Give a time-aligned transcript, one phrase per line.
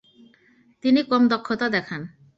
[0.83, 2.01] তিনি কম দক্ষতা দেখান।